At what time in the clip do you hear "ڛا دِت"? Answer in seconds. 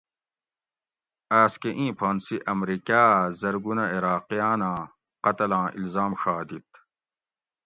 6.21-6.69